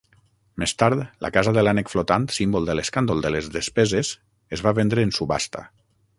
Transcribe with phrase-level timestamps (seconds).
[0.61, 4.13] Més tard, la casa de l'ànec flotant, símbol de l'escàndol de les despeses,
[4.59, 5.67] es va vendre en subhasta.